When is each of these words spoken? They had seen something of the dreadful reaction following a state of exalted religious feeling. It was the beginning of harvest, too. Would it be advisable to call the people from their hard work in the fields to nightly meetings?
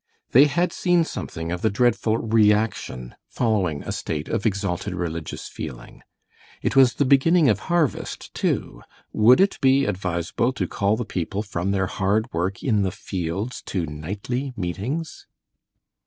They 0.31 0.45
had 0.45 0.73
seen 0.73 1.03
something 1.03 1.51
of 1.51 1.61
the 1.61 1.69
dreadful 1.69 2.17
reaction 2.17 3.13
following 3.29 3.83
a 3.83 3.91
state 3.91 4.27
of 4.29 4.47
exalted 4.47 4.95
religious 4.95 5.47
feeling. 5.47 6.01
It 6.63 6.75
was 6.75 6.95
the 6.95 7.05
beginning 7.05 7.47
of 7.49 7.59
harvest, 7.69 8.33
too. 8.33 8.81
Would 9.13 9.39
it 9.39 9.61
be 9.61 9.85
advisable 9.85 10.53
to 10.53 10.67
call 10.67 10.97
the 10.97 11.05
people 11.05 11.43
from 11.43 11.69
their 11.69 11.85
hard 11.85 12.33
work 12.33 12.63
in 12.63 12.81
the 12.81 12.89
fields 12.89 13.61
to 13.67 13.85
nightly 13.85 14.53
meetings? 14.57 15.27